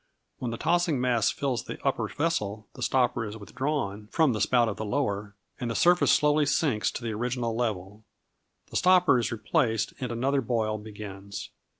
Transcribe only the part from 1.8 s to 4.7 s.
upper vessel, the stopper is withdrawn from the spout